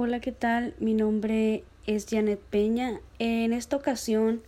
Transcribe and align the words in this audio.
Hola, 0.00 0.20
¿qué 0.20 0.30
tal? 0.30 0.74
Mi 0.78 0.94
nombre 0.94 1.64
es 1.88 2.06
Janet 2.08 2.38
Peña. 2.38 3.00
En 3.18 3.52
esta 3.52 3.74
ocasión 3.74 4.42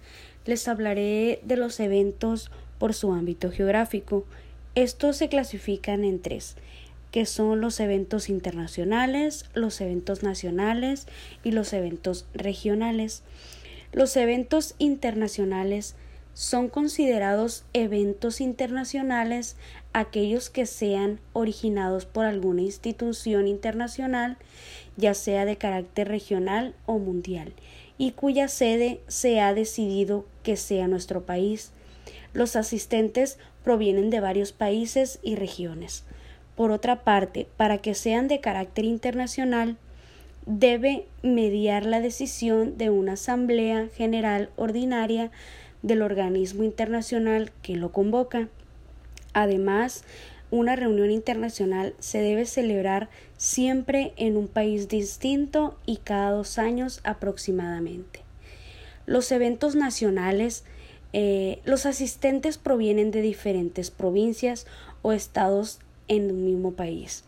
les 0.46 0.68
hablaré 0.68 1.40
de 1.42 1.56
los 1.56 1.80
eventos 1.80 2.52
por 2.78 2.94
su 2.94 3.12
ámbito 3.12 3.50
geográfico. 3.50 4.24
Estos 4.76 5.16
se 5.16 5.28
clasifican 5.28 6.04
en 6.04 6.22
tres, 6.22 6.54
que 7.10 7.26
son 7.26 7.60
los 7.60 7.80
eventos 7.80 8.28
internacionales, 8.28 9.50
los 9.52 9.80
eventos 9.80 10.22
nacionales 10.22 11.08
y 11.42 11.50
los 11.50 11.72
eventos 11.72 12.26
regionales. 12.32 13.24
Los 13.92 14.16
eventos 14.16 14.76
internacionales 14.78 15.96
son 16.40 16.70
considerados 16.70 17.64
eventos 17.74 18.40
internacionales 18.40 19.56
aquellos 19.92 20.48
que 20.48 20.64
sean 20.64 21.20
originados 21.34 22.06
por 22.06 22.24
alguna 22.24 22.62
institución 22.62 23.46
internacional, 23.46 24.38
ya 24.96 25.12
sea 25.12 25.44
de 25.44 25.56
carácter 25.56 26.08
regional 26.08 26.74
o 26.86 26.98
mundial, 26.98 27.52
y 27.98 28.12
cuya 28.12 28.48
sede 28.48 29.02
se 29.06 29.38
ha 29.38 29.52
decidido 29.52 30.24
que 30.42 30.56
sea 30.56 30.88
nuestro 30.88 31.26
país. 31.26 31.72
Los 32.32 32.56
asistentes 32.56 33.36
provienen 33.62 34.08
de 34.08 34.20
varios 34.20 34.52
países 34.52 35.18
y 35.22 35.34
regiones. 35.34 36.04
Por 36.56 36.70
otra 36.70 37.04
parte, 37.04 37.48
para 37.58 37.76
que 37.76 37.92
sean 37.92 38.28
de 38.28 38.40
carácter 38.40 38.86
internacional, 38.86 39.76
debe 40.46 41.04
mediar 41.22 41.84
la 41.84 42.00
decisión 42.00 42.78
de 42.78 42.88
una 42.88 43.12
Asamblea 43.12 43.88
General 43.94 44.48
Ordinaria 44.56 45.30
del 45.82 46.02
organismo 46.02 46.64
internacional 46.64 47.52
que 47.62 47.76
lo 47.76 47.92
convoca. 47.92 48.48
Además, 49.32 50.04
una 50.50 50.74
reunión 50.74 51.10
internacional 51.10 51.94
se 52.00 52.18
debe 52.20 52.44
celebrar 52.44 53.08
siempre 53.36 54.12
en 54.16 54.36
un 54.36 54.48
país 54.48 54.88
distinto 54.88 55.78
y 55.86 55.98
cada 55.98 56.32
dos 56.32 56.58
años 56.58 57.00
aproximadamente. 57.04 58.20
Los 59.06 59.30
eventos 59.32 59.76
nacionales, 59.76 60.64
eh, 61.12 61.60
los 61.64 61.86
asistentes 61.86 62.58
provienen 62.58 63.10
de 63.10 63.22
diferentes 63.22 63.90
provincias 63.90 64.66
o 65.02 65.12
estados 65.12 65.78
en 66.08 66.30
un 66.30 66.44
mismo 66.44 66.72
país. 66.72 67.24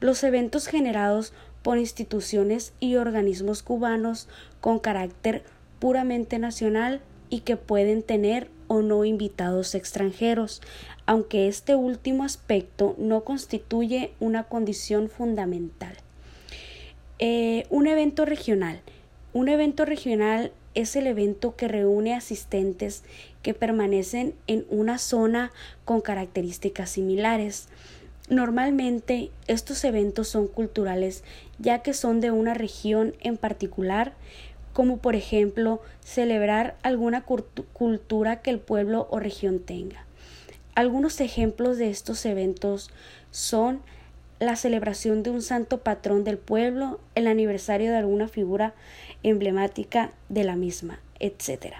Los 0.00 0.22
eventos 0.22 0.66
generados 0.66 1.32
por 1.62 1.78
instituciones 1.78 2.72
y 2.78 2.96
organismos 2.96 3.62
cubanos 3.62 4.28
con 4.60 4.78
carácter 4.78 5.42
puramente 5.78 6.38
nacional 6.38 7.00
y 7.30 7.40
que 7.40 7.56
pueden 7.56 8.02
tener 8.02 8.48
o 8.68 8.82
no 8.82 9.04
invitados 9.04 9.74
extranjeros, 9.74 10.62
aunque 11.06 11.48
este 11.48 11.74
último 11.74 12.24
aspecto 12.24 12.94
no 12.98 13.24
constituye 13.24 14.12
una 14.20 14.44
condición 14.44 15.08
fundamental. 15.08 15.94
Eh, 17.18 17.66
un 17.70 17.86
evento 17.86 18.24
regional. 18.24 18.80
Un 19.32 19.48
evento 19.48 19.84
regional 19.84 20.52
es 20.74 20.96
el 20.96 21.06
evento 21.06 21.56
que 21.56 21.68
reúne 21.68 22.14
asistentes 22.14 23.02
que 23.42 23.54
permanecen 23.54 24.34
en 24.46 24.66
una 24.68 24.98
zona 24.98 25.52
con 25.84 26.00
características 26.00 26.90
similares. 26.90 27.68
Normalmente 28.28 29.30
estos 29.46 29.84
eventos 29.84 30.28
son 30.28 30.48
culturales 30.48 31.22
ya 31.58 31.78
que 31.78 31.94
son 31.94 32.20
de 32.20 32.30
una 32.30 32.54
región 32.54 33.14
en 33.20 33.36
particular 33.36 34.14
como 34.76 34.98
por 34.98 35.16
ejemplo 35.16 35.80
celebrar 36.04 36.76
alguna 36.82 37.24
cultura 37.24 38.42
que 38.42 38.50
el 38.50 38.58
pueblo 38.58 39.08
o 39.10 39.18
región 39.18 39.58
tenga. 39.58 40.04
Algunos 40.74 41.18
ejemplos 41.22 41.78
de 41.78 41.88
estos 41.88 42.26
eventos 42.26 42.90
son 43.30 43.80
la 44.38 44.54
celebración 44.54 45.22
de 45.22 45.30
un 45.30 45.40
santo 45.40 45.78
patrón 45.78 46.24
del 46.24 46.36
pueblo, 46.36 47.00
el 47.14 47.26
aniversario 47.26 47.90
de 47.90 47.96
alguna 47.96 48.28
figura 48.28 48.74
emblemática 49.22 50.12
de 50.28 50.44
la 50.44 50.56
misma, 50.56 51.00
etc. 51.20 51.76